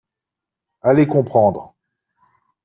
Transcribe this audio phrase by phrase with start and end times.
[0.81, 1.75] Allez comprendre